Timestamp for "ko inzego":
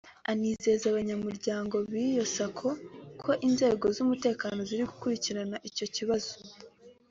3.21-3.85